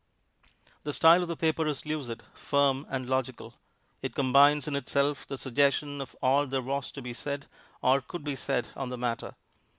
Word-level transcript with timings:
The 0.81 0.93
style 0.93 1.21
of 1.21 1.27
the 1.27 1.37
paper 1.37 1.67
is 1.67 1.85
lucid, 1.85 2.23
firm 2.33 2.87
and 2.89 3.07
logical; 3.07 3.53
it 4.01 4.15
combines 4.15 4.67
in 4.67 4.75
itself 4.75 5.27
the 5.27 5.37
suggestion 5.37 6.01
of 6.01 6.15
all 6.23 6.47
there 6.47 6.63
was 6.63 6.91
to 6.93 7.03
be 7.03 7.13
said 7.13 7.45
or 7.83 8.01
could 8.01 8.23
be 8.23 8.35
said 8.35 8.69
on 8.75 8.89
the 8.89 8.97
matter. 8.97 9.35